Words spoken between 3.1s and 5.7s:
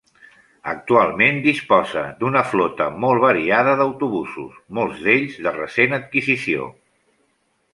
variada d'autobusos, molts d'ells de